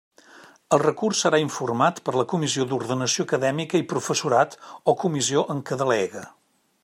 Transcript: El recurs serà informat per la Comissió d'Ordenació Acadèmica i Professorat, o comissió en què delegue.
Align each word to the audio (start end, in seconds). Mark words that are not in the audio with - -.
El 0.75 0.79
recurs 0.83 1.19
serà 1.25 1.39
informat 1.41 2.01
per 2.07 2.15
la 2.21 2.25
Comissió 2.31 2.65
d'Ordenació 2.71 3.27
Acadèmica 3.29 3.83
i 3.83 3.87
Professorat, 3.93 4.57
o 4.95 4.99
comissió 5.05 5.49
en 5.57 5.65
què 5.71 5.83
delegue. 5.83 6.29